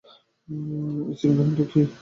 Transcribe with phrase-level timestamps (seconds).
[1.11, 1.81] স্ত্রী নহেন তো কী!